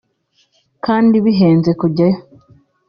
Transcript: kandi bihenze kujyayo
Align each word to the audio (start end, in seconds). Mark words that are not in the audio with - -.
kandi 0.85 1.15
bihenze 1.25 1.71
kujyayo 1.79 2.19